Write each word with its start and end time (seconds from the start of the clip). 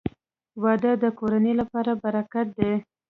•واده 0.63 0.91
د 1.03 1.05
کورنۍ 1.19 1.53
لپاره 1.61 1.91
برکت 2.03 2.47
دی. 2.57 2.71